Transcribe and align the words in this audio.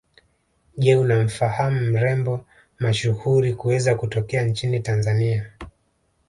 Je 0.77 0.95
unamfahamu 0.97 1.79
mrembo 1.81 2.45
mashuhuri 2.79 3.53
kuweza 3.53 3.95
kutokea 3.95 4.43
nchini 4.43 4.79
Tanzania 4.79 5.51